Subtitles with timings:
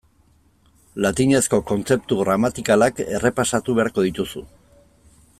[1.05, 4.43] Latinezko kontzeptu gramatikalak errepasatu beharko dituzu.